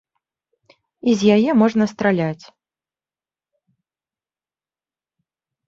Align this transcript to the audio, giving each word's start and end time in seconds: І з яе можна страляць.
І 1.11 1.13
з 1.19 1.35
яе 1.35 1.51
можна 1.61 1.85
страляць. 1.93 2.45